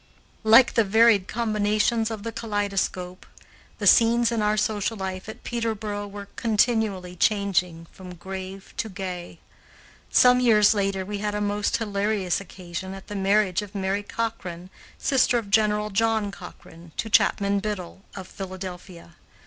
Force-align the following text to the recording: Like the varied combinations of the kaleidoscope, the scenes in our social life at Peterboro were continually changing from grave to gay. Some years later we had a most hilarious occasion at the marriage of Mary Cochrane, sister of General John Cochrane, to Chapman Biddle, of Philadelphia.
Like 0.43 0.73
the 0.73 0.83
varied 0.83 1.27
combinations 1.27 2.09
of 2.09 2.23
the 2.23 2.31
kaleidoscope, 2.31 3.23
the 3.77 3.85
scenes 3.85 4.31
in 4.31 4.41
our 4.41 4.57
social 4.57 4.97
life 4.97 5.29
at 5.29 5.43
Peterboro 5.43 6.07
were 6.07 6.27
continually 6.37 7.15
changing 7.15 7.85
from 7.91 8.15
grave 8.15 8.73
to 8.77 8.89
gay. 8.89 9.37
Some 10.09 10.39
years 10.39 10.73
later 10.73 11.05
we 11.05 11.19
had 11.19 11.35
a 11.35 11.39
most 11.39 11.77
hilarious 11.77 12.41
occasion 12.41 12.95
at 12.95 13.09
the 13.09 13.15
marriage 13.15 13.61
of 13.61 13.75
Mary 13.75 14.01
Cochrane, 14.01 14.71
sister 14.97 15.37
of 15.37 15.51
General 15.51 15.91
John 15.91 16.31
Cochrane, 16.31 16.93
to 16.97 17.07
Chapman 17.07 17.59
Biddle, 17.59 18.01
of 18.15 18.27
Philadelphia. 18.27 19.17